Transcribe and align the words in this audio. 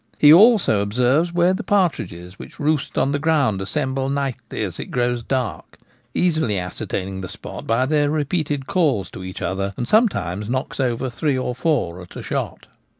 He 0.17 0.33
also 0.33 0.81
observes 0.81 1.31
where 1.31 1.53
the 1.53 1.61
partridges 1.61 2.39
which 2.39 2.59
roost 2.59 2.97
on 2.97 3.11
the 3.11 3.19
ground 3.19 3.61
assemble 3.61 4.09
nightly 4.09 4.63
as 4.63 4.79
it 4.79 4.87
grows 4.87 5.21
dark, 5.21 5.77
easily 6.15 6.57
ascertain 6.57 7.07
ing 7.07 7.21
the 7.21 7.29
spot 7.29 7.67
by 7.67 7.85
their 7.85 8.09
repeated 8.09 8.65
calls 8.65 9.11
to 9.11 9.23
each 9.23 9.43
other, 9.43 9.75
and 9.77 9.87
sometimes 9.87 10.49
knocks 10.49 10.79
over 10.79 11.07
three 11.07 11.37
or 11.37 11.53
four 11.53 12.01
at 12.01 12.15
a 12.15 12.23
shot. 12.23 12.65